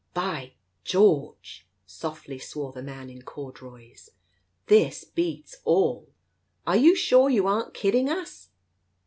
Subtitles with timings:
[0.15, 4.09] "By George!" softly swore the man in corduroys.
[4.65, 6.09] "This beats all.
[6.65, 8.49] Are you sure you aren't kidding us?"